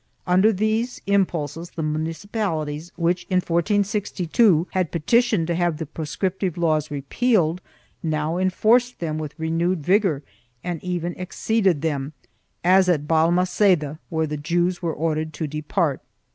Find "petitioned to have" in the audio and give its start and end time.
4.91-5.77